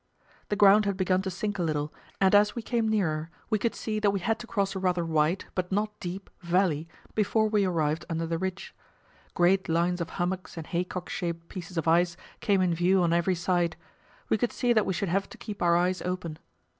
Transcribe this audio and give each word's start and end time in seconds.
The 0.49 0.55
ground 0.55 0.85
had 0.85 0.97
begun 0.97 1.21
to 1.21 1.29
sink 1.29 1.59
a 1.59 1.61
little, 1.61 1.93
and 2.19 2.33
as 2.33 2.55
we 2.55 2.63
came 2.63 2.89
nearer 2.89 3.29
we 3.51 3.59
could 3.59 3.75
see 3.75 3.99
that 3.99 4.09
we 4.09 4.19
had 4.19 4.39
to 4.39 4.47
cross 4.47 4.75
a 4.75 4.79
rather 4.79 5.05
wide, 5.05 5.45
but 5.53 5.71
not 5.71 5.91
deep, 5.99 6.27
valley 6.39 6.87
before 7.13 7.47
we 7.47 7.65
arrived 7.65 8.05
under 8.09 8.25
the 8.25 8.39
ridge. 8.39 8.73
Great 9.35 9.69
lines 9.69 10.01
of 10.01 10.09
hummocks 10.17 10.57
and 10.57 10.65
haycock 10.65 11.07
shaped 11.07 11.49
pieces 11.49 11.77
of 11.77 11.87
ice 11.87 12.17
came 12.39 12.61
in 12.61 12.73
view 12.73 13.03
on 13.03 13.13
every 13.13 13.35
side; 13.35 13.75
we 14.27 14.39
could 14.39 14.51
see 14.51 14.73
that 14.73 14.87
we 14.87 14.93
should 14.93 15.07
have 15.09 15.29
to 15.29 15.37
keep 15.37 15.61
our 15.61 15.77
eyes 15.77 16.01
open. 16.01 16.39